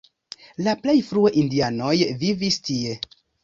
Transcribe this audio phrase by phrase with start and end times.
[0.67, 1.95] La plej frue indianoj
[2.25, 3.01] vivis tie.